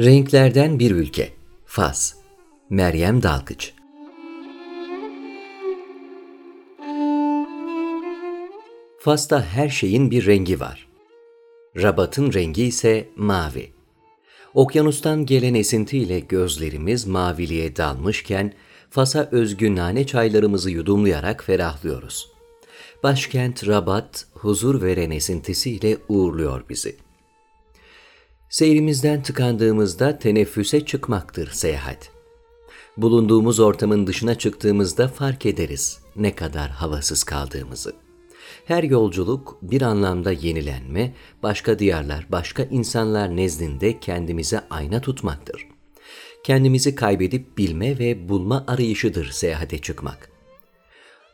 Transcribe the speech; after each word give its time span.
Renklerden 0.00 0.78
bir 0.78 0.90
ülke. 0.90 1.32
Fas. 1.66 2.14
Meryem 2.70 3.22
Dalgıç. 3.22 3.72
Fas'ta 8.98 9.44
her 9.44 9.68
şeyin 9.68 10.10
bir 10.10 10.26
rengi 10.26 10.60
var. 10.60 10.88
Rabat'ın 11.76 12.32
rengi 12.32 12.64
ise 12.64 13.08
mavi. 13.16 13.70
Okyanustan 14.54 15.26
gelen 15.26 15.54
esintiyle 15.54 16.20
gözlerimiz 16.20 17.06
maviliğe 17.06 17.76
dalmışken 17.76 18.52
Fas'a 18.90 19.28
özgü 19.32 19.76
nane 19.76 20.06
çaylarımızı 20.06 20.70
yudumlayarak 20.70 21.44
ferahlıyoruz. 21.44 22.28
Başkent 23.02 23.66
Rabat 23.66 24.26
huzur 24.34 24.82
veren 24.82 25.10
esintisiyle 25.10 25.96
uğurluyor 26.08 26.64
bizi. 26.68 27.09
Seyrimizden 28.50 29.22
tıkandığımızda 29.22 30.18
teneffüse 30.18 30.86
çıkmaktır 30.86 31.50
seyahat. 31.50 32.10
Bulunduğumuz 32.96 33.60
ortamın 33.60 34.06
dışına 34.06 34.34
çıktığımızda 34.34 35.08
fark 35.08 35.46
ederiz 35.46 36.00
ne 36.16 36.34
kadar 36.34 36.70
havasız 36.70 37.24
kaldığımızı. 37.24 37.92
Her 38.64 38.82
yolculuk 38.82 39.58
bir 39.62 39.82
anlamda 39.82 40.32
yenilenme, 40.32 41.14
başka 41.42 41.78
diyarlar, 41.78 42.26
başka 42.28 42.62
insanlar 42.62 43.36
nezdinde 43.36 44.00
kendimize 44.00 44.60
ayna 44.70 45.00
tutmaktır. 45.00 45.66
Kendimizi 46.44 46.94
kaybedip 46.94 47.58
bilme 47.58 47.98
ve 47.98 48.28
bulma 48.28 48.64
arayışıdır 48.66 49.30
seyahate 49.30 49.78
çıkmak. 49.78 50.30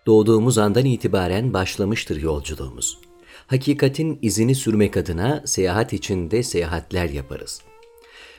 Doğduğumuz 0.06 0.58
andan 0.58 0.84
itibaren 0.84 1.52
başlamıştır 1.52 2.22
yolculuğumuz. 2.22 3.05
Hakikatin 3.46 4.18
izini 4.22 4.54
sürmek 4.54 4.96
adına 4.96 5.42
seyahat 5.44 5.92
içinde 5.92 6.42
seyahatler 6.42 7.08
yaparız. 7.08 7.60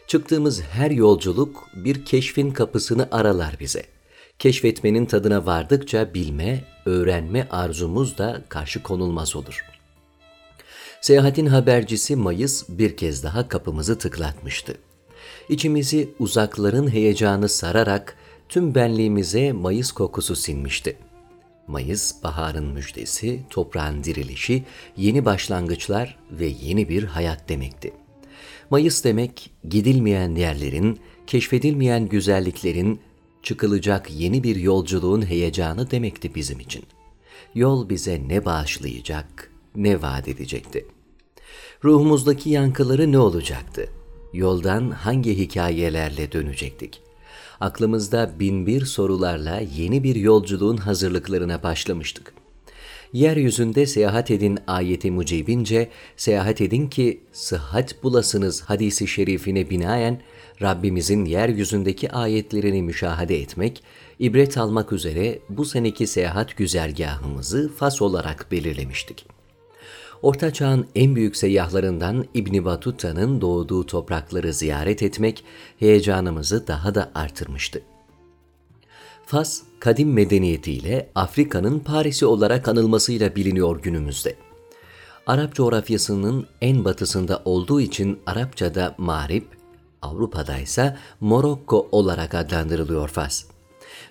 Çıktığımız 0.08 0.62
her 0.62 0.92
yolculuk 0.92 1.68
bir 1.76 2.06
keşfin 2.06 2.52
kapısını 2.52 3.08
aralar 3.12 3.58
bize. 3.60 3.86
Keşfetmenin 4.40 5.06
tadına 5.06 5.46
vardıkça 5.46 6.14
bilme, 6.14 6.64
öğrenme 6.86 7.48
arzumuz 7.50 8.18
da 8.18 8.44
karşı 8.50 8.84
konulmaz 8.84 9.36
olur. 9.36 9.66
Seyahatin 11.02 11.46
habercisi 11.46 12.16
Mayıs 12.16 12.64
bir 12.70 12.98
kez 12.98 13.24
daha 13.24 13.48
kapımızı 13.48 13.98
tıklatmıştı. 13.98 14.74
İçimizi 15.50 16.10
uzakların 16.20 16.92
heyecanı 16.92 17.50
sararak 17.50 18.18
tüm 18.50 18.76
benliğimize 18.76 19.52
Mayıs 19.52 19.92
kokusu 19.92 20.36
sinmişti. 20.36 20.98
Mayıs 21.68 22.24
baharın 22.24 22.66
müjdesi, 22.66 23.40
toprağın 23.50 24.04
dirilişi, 24.04 24.64
yeni 24.98 25.26
başlangıçlar 25.26 26.20
ve 26.32 26.46
yeni 26.46 26.90
bir 26.90 27.04
hayat 27.04 27.50
demekti. 27.50 27.94
Mayıs 28.70 29.04
demek 29.04 29.52
gidilmeyen 29.70 30.36
yerlerin, 30.36 31.00
keşfedilmeyen 31.28 32.10
güzelliklerin, 32.10 33.00
çıkılacak 33.44 34.12
yeni 34.12 34.44
bir 34.44 34.56
yolculuğun 34.56 35.26
heyecanı 35.26 35.92
demekti 35.92 36.36
bizim 36.36 36.60
için. 36.60 36.84
Yol 37.56 37.90
bize 37.90 38.28
ne 38.28 38.46
bağışlayacak, 38.46 39.52
ne 39.76 40.02
vaat 40.02 40.28
edecekti. 40.28 40.86
Ruhumuzdaki 41.84 42.50
yankıları 42.50 43.12
ne 43.12 43.20
olacaktı? 43.20 43.90
Yoldan 44.34 44.90
hangi 44.90 45.38
hikayelerle 45.38 46.32
dönecektik? 46.32 47.02
Aklımızda 47.60 48.32
bin 48.40 48.68
bir 48.68 48.86
sorularla 48.86 49.62
yeni 49.76 50.04
bir 50.04 50.16
yolculuğun 50.16 50.78
hazırlıklarına 50.78 51.64
başlamıştık. 51.64 52.34
Yeryüzünde 53.14 53.86
seyahat 53.86 54.32
edin 54.32 54.60
ayeti 54.68 55.12
mucibince 55.12 55.90
seyahat 56.18 56.62
edin 56.62 56.88
ki 56.88 57.22
sıhhat 57.32 58.04
bulasınız 58.04 58.62
hadisi 58.62 59.08
şerifine 59.08 59.70
binaen 59.70 60.22
Rabbimizin 60.62 61.26
yeryüzündeki 61.26 62.12
ayetlerini 62.12 62.82
müşahede 62.82 63.42
etmek, 63.42 63.84
ibret 64.20 64.58
almak 64.58 64.94
üzere 64.94 65.40
bu 65.50 65.66
seneki 65.66 66.08
seyahat 66.08 66.58
güzergahımızı 66.58 67.72
Fas 67.78 68.02
olarak 68.02 68.52
belirlemiştik. 68.52 69.37
Orta 70.22 70.54
Çağ'ın 70.54 70.88
en 70.96 71.16
büyük 71.16 71.38
seyyahlarından 71.38 72.26
İbn 72.34 72.66
Batuta'nın 72.66 73.42
doğduğu 73.42 73.86
toprakları 73.86 74.54
ziyaret 74.54 75.04
etmek 75.04 75.44
heyecanımızı 75.80 76.68
daha 76.68 76.96
da 76.96 77.12
artırmıştı. 77.16 77.82
Fas, 79.26 79.62
kadim 79.80 80.14
medeniyetiyle 80.14 81.10
Afrika'nın 81.16 81.80
Paris'i 81.80 82.26
olarak 82.26 82.68
anılmasıyla 82.68 83.36
biliniyor 83.36 83.82
günümüzde. 83.82 84.36
Arap 85.28 85.56
coğrafyasının 85.56 86.48
en 86.62 86.86
batısında 86.86 87.42
olduğu 87.46 87.82
için 87.82 88.20
Arapçada 88.26 88.96
Mağrip, 88.98 89.48
Avrupa'da 90.02 90.58
ise 90.58 90.98
Morokko 91.20 91.88
olarak 91.92 92.34
adlandırılıyor 92.36 93.10
Fas. 93.10 93.46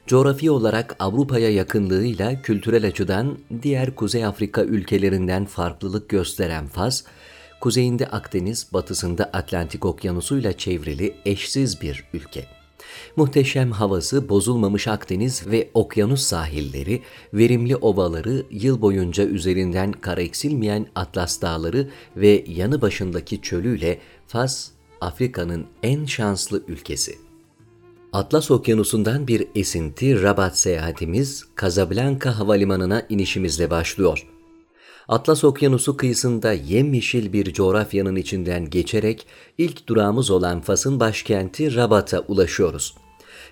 Coğrafi 0.06 0.50
olarak 0.50 0.96
Avrupa'ya 0.98 1.50
yakınlığıyla 1.50 2.42
kültürel 2.42 2.86
açıdan 2.86 3.38
diğer 3.62 3.94
Kuzey 3.94 4.24
Afrika 4.24 4.62
ülkelerinden 4.64 5.44
farklılık 5.44 6.08
gösteren 6.08 6.66
Fas, 6.66 7.04
kuzeyinde 7.60 8.06
Akdeniz, 8.06 8.68
batısında 8.72 9.24
Atlantik 9.24 9.84
Okyanusu'yla 9.84 10.52
çevrili 10.52 11.14
eşsiz 11.24 11.82
bir 11.82 12.04
ülke. 12.12 12.46
Muhteşem 13.16 13.72
havası, 13.72 14.28
bozulmamış 14.28 14.88
Akdeniz 14.88 15.46
ve 15.46 15.70
okyanus 15.74 16.22
sahilleri, 16.22 17.02
verimli 17.34 17.76
ovaları, 17.76 18.46
yıl 18.50 18.82
boyunca 18.82 19.24
üzerinden 19.24 19.92
kara 19.92 20.20
eksilmeyen 20.20 20.86
Atlas 20.94 21.42
Dağları 21.42 21.88
ve 22.16 22.44
yanı 22.48 22.82
başındaki 22.82 23.42
çölüyle 23.42 23.98
Fas, 24.26 24.68
Afrika'nın 25.00 25.66
en 25.82 26.04
şanslı 26.04 26.62
ülkesi. 26.68 27.25
Atlas 28.16 28.50
Okyanusu'ndan 28.50 29.28
bir 29.28 29.46
esinti 29.54 30.22
Rabat 30.22 30.58
seyahatimiz 30.58 31.44
Casablanca 31.60 32.38
Havalimanı'na 32.38 33.02
inişimizle 33.08 33.70
başlıyor. 33.70 34.26
Atlas 35.08 35.44
Okyanusu 35.44 35.96
kıyısında 35.96 36.52
yemyeşil 36.52 37.32
bir 37.32 37.52
coğrafyanın 37.52 38.16
içinden 38.16 38.70
geçerek 38.70 39.26
ilk 39.58 39.86
durağımız 39.86 40.30
olan 40.30 40.60
Fas'ın 40.60 41.00
başkenti 41.00 41.74
Rabat'a 41.74 42.20
ulaşıyoruz. 42.20 42.94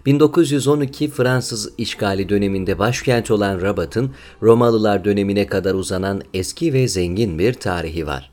1912 0.07 1.11
Fransız 1.11 1.73
işgali 1.79 2.29
döneminde 2.29 2.79
başkent 2.79 3.31
olan 3.31 3.61
Rabat'ın 3.61 4.15
Romalılar 4.43 5.05
dönemine 5.05 5.47
kadar 5.47 5.75
uzanan 5.75 6.23
eski 6.35 6.73
ve 6.73 6.89
zengin 6.89 7.39
bir 7.39 7.53
tarihi 7.53 8.07
var. 8.07 8.31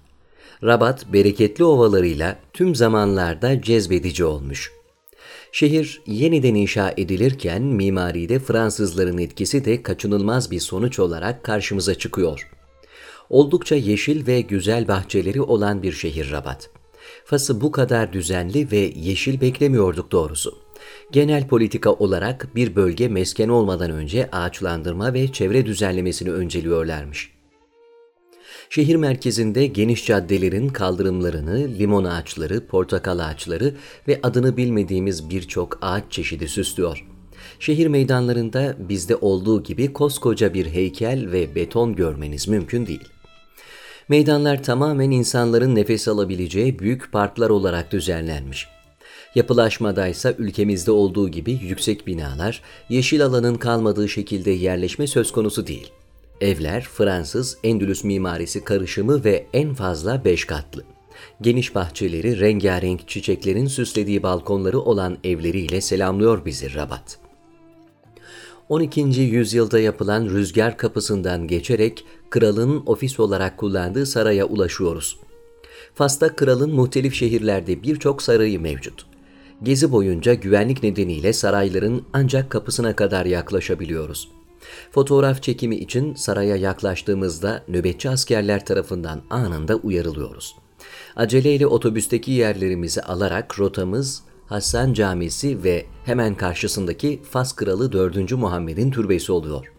Rabat 0.63 1.13
bereketli 1.13 1.63
ovalarıyla 1.63 2.39
tüm 2.53 2.75
zamanlarda 2.75 3.61
cezbedici 3.61 4.25
olmuş. 4.25 4.80
Şehir 5.51 6.01
yeniden 6.07 6.55
inşa 6.55 6.93
edilirken 6.97 7.61
mimaride 7.61 8.39
Fransızların 8.39 9.17
etkisi 9.17 9.65
de 9.65 9.83
kaçınılmaz 9.83 10.51
bir 10.51 10.59
sonuç 10.59 10.99
olarak 10.99 11.43
karşımıza 11.43 11.95
çıkıyor. 11.95 12.49
Oldukça 13.29 13.75
yeşil 13.75 14.27
ve 14.27 14.41
güzel 14.41 14.87
bahçeleri 14.87 15.41
olan 15.41 15.83
bir 15.83 15.91
şehir 15.91 16.31
Rabat. 16.31 16.69
Fas'ı 17.25 17.61
bu 17.61 17.71
kadar 17.71 18.13
düzenli 18.13 18.71
ve 18.71 18.93
yeşil 18.95 19.41
beklemiyorduk 19.41 20.11
doğrusu. 20.11 20.57
Genel 21.11 21.47
politika 21.47 21.93
olarak 21.93 22.55
bir 22.55 22.75
bölge 22.75 23.07
mesken 23.07 23.49
olmadan 23.49 23.91
önce 23.91 24.29
ağaçlandırma 24.31 25.13
ve 25.13 25.31
çevre 25.31 25.65
düzenlemesini 25.65 26.31
önceliyorlarmış. 26.31 27.40
Şehir 28.73 28.95
merkezinde 28.95 29.67
geniş 29.67 30.05
caddelerin 30.05 30.69
kaldırımlarını, 30.69 31.79
limon 31.79 32.03
ağaçları, 32.03 32.67
portakal 32.67 33.19
ağaçları 33.19 33.75
ve 34.07 34.19
adını 34.23 34.57
bilmediğimiz 34.57 35.29
birçok 35.29 35.79
ağaç 35.81 36.03
çeşidi 36.09 36.47
süslüyor. 36.47 37.05
Şehir 37.59 37.87
meydanlarında 37.87 38.75
bizde 38.79 39.15
olduğu 39.15 39.63
gibi 39.63 39.93
koskoca 39.93 40.53
bir 40.53 40.65
heykel 40.65 41.31
ve 41.31 41.55
beton 41.55 41.95
görmeniz 41.95 42.47
mümkün 42.47 42.87
değil. 42.87 43.09
Meydanlar 44.09 44.63
tamamen 44.63 45.11
insanların 45.11 45.75
nefes 45.75 46.07
alabileceği 46.07 46.79
büyük 46.79 47.11
parklar 47.11 47.49
olarak 47.49 47.91
düzenlenmiş. 47.91 48.67
Yapılaşmada 49.35 50.07
ise 50.07 50.35
ülkemizde 50.37 50.91
olduğu 50.91 51.29
gibi 51.29 51.51
yüksek 51.51 52.07
binalar, 52.07 52.61
yeşil 52.89 53.25
alanın 53.25 53.55
kalmadığı 53.55 54.09
şekilde 54.09 54.51
yerleşme 54.51 55.07
söz 55.07 55.31
konusu 55.31 55.67
değil. 55.67 55.91
Evler 56.41 56.81
Fransız 56.81 57.57
Endülüs 57.63 58.03
mimarisi 58.03 58.63
karışımı 58.63 59.23
ve 59.23 59.45
en 59.53 59.73
fazla 59.73 60.25
beş 60.25 60.45
katlı. 60.45 60.83
Geniş 61.41 61.75
bahçeleri, 61.75 62.39
rengarenk 62.39 63.07
çiçeklerin 63.07 63.67
süslediği 63.67 64.23
balkonları 64.23 64.79
olan 64.79 65.17
evleriyle 65.23 65.81
selamlıyor 65.81 66.45
bizi 66.45 66.75
Rabat. 66.75 67.19
12. 68.69 69.01
yüzyılda 69.21 69.79
yapılan 69.79 70.25
rüzgar 70.25 70.77
kapısından 70.77 71.47
geçerek 71.47 72.05
kralın 72.29 72.83
ofis 72.85 73.19
olarak 73.19 73.57
kullandığı 73.57 74.05
saraya 74.05 74.45
ulaşıyoruz. 74.45 75.19
Fas'ta 75.93 76.35
kralın 76.35 76.73
muhtelif 76.73 77.13
şehirlerde 77.13 77.83
birçok 77.83 78.21
sarayı 78.21 78.59
mevcut. 78.59 79.05
Gezi 79.63 79.91
boyunca 79.91 80.33
güvenlik 80.33 80.83
nedeniyle 80.83 81.33
sarayların 81.33 82.03
ancak 82.13 82.49
kapısına 82.49 82.95
kadar 82.95 83.25
yaklaşabiliyoruz. 83.25 84.40
Fotoğraf 84.91 85.43
çekimi 85.43 85.75
için 85.75 86.15
saraya 86.15 86.55
yaklaştığımızda 86.55 87.63
nöbetçi 87.67 88.09
askerler 88.09 88.65
tarafından 88.65 89.21
anında 89.29 89.75
uyarılıyoruz. 89.75 90.55
Aceleyle 91.15 91.67
otobüsteki 91.67 92.31
yerlerimizi 92.31 93.01
alarak 93.01 93.59
rotamız 93.59 94.23
Hasan 94.45 94.93
Camisi 94.93 95.63
ve 95.63 95.85
hemen 96.05 96.35
karşısındaki 96.35 97.21
Fas 97.31 97.55
Kralı 97.55 97.91
4. 97.91 98.31
Muhammed'in 98.31 98.91
türbesi 98.91 99.31
oluyor. 99.31 99.71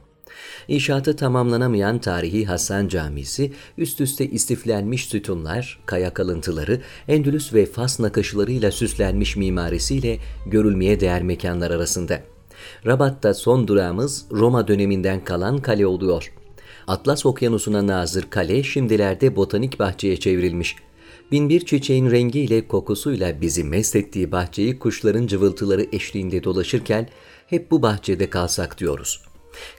İnşaatı 0.69 1.17
tamamlanamayan 1.17 1.99
tarihi 1.99 2.47
Hasan 2.47 2.89
Camisi, 2.89 3.53
üst 3.79 4.01
üste 4.01 4.31
istiflenmiş 4.31 5.07
sütunlar, 5.07 5.81
kaya 5.87 6.15
kalıntıları, 6.15 6.81
Endülüs 7.09 7.55
ve 7.55 7.67
Fas 7.67 8.01
nakışlarıyla 8.01 8.73
süslenmiş 8.73 9.37
mimarisiyle 9.37 10.19
görülmeye 10.47 11.01
değer 11.01 11.23
mekanlar 11.23 11.71
arasında. 11.71 12.21
Rabat'ta 12.87 13.35
son 13.35 13.69
durağımız 13.69 14.25
Roma 14.31 14.69
döneminden 14.69 15.25
kalan 15.25 15.59
kale 15.59 15.87
oluyor. 15.87 16.33
Atlas 16.87 17.27
Okyanusu'na 17.27 17.87
nazır 17.87 18.31
kale 18.31 18.63
şimdilerde 18.63 19.37
botanik 19.37 19.79
bahçeye 19.79 20.17
çevrilmiş. 20.17 20.77
Binbir 21.33 21.67
çiçeğin 21.67 22.11
rengiyle 22.11 22.69
kokusuyla 22.69 23.41
bizi 23.41 23.65
mest 23.65 23.97
ettiği 23.97 24.33
bahçeyi 24.33 24.79
kuşların 24.79 25.27
cıvıltıları 25.27 25.87
eşliğinde 25.93 26.45
dolaşırken 26.45 27.09
hep 27.47 27.71
bu 27.71 27.83
bahçede 27.83 28.31
kalsak 28.31 28.79
diyoruz.'' 28.79 29.33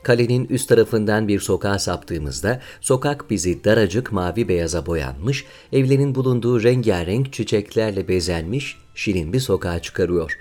Kalenin 0.03 0.45
üst 0.45 0.69
tarafından 0.69 1.27
bir 1.27 1.39
sokağa 1.39 1.79
saptığımızda 1.79 2.61
sokak 2.81 3.29
bizi 3.29 3.63
daracık 3.63 4.11
mavi 4.11 4.47
beyaza 4.47 4.85
boyanmış, 4.85 5.45
evlerin 5.73 6.15
bulunduğu 6.15 6.63
rengarenk 6.63 7.33
çiçeklerle 7.33 8.07
bezenmiş 8.07 8.77
şirin 8.95 9.33
bir 9.33 9.39
sokağa 9.39 9.81
çıkarıyor. 9.81 10.39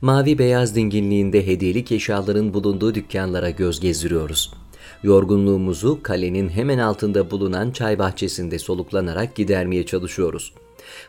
Mavi 0.00 0.38
beyaz 0.38 0.74
dinginliğinde 0.74 1.46
hediyelik 1.46 1.92
eşyaların 1.92 2.54
bulunduğu 2.54 2.94
dükkanlara 2.94 3.50
göz 3.50 3.80
gezdiriyoruz. 3.80 4.52
Yorgunluğumuzu 5.02 6.02
kalenin 6.02 6.48
hemen 6.48 6.78
altında 6.78 7.30
bulunan 7.30 7.70
çay 7.70 7.98
bahçesinde 7.98 8.58
soluklanarak 8.58 9.34
gidermeye 9.34 9.86
çalışıyoruz. 9.86 10.52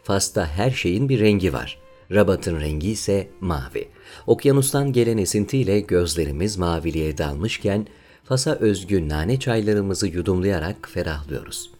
Fas'ta 0.03 0.47
her 0.47 0.71
şeyin 0.71 1.09
bir 1.09 1.19
rengi 1.19 1.53
var. 1.53 1.77
Rabat'ın 2.11 2.59
rengi 2.59 2.91
ise 2.91 3.27
mavi. 3.41 3.87
Okyanustan 4.27 4.93
gelen 4.93 5.17
esintiyle 5.17 5.79
gözlerimiz 5.79 6.57
maviliğe 6.57 7.17
dalmışken 7.17 7.87
Fas'a 8.23 8.55
özgü 8.55 9.09
nane 9.09 9.39
çaylarımızı 9.39 10.07
yudumlayarak 10.07 10.89
ferahlıyoruz. 10.93 11.71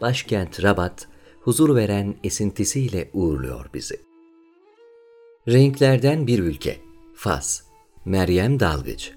Başkent 0.00 0.62
Rabat, 0.62 1.08
huzur 1.40 1.76
veren 1.76 2.14
esintisiyle 2.24 3.10
uğurluyor 3.12 3.66
bizi. 3.74 4.13
Renklerden 5.48 6.26
bir 6.26 6.38
ülke, 6.38 6.76
Fas, 7.14 7.62
Meryem 8.04 8.60
Dalgıç 8.60 9.12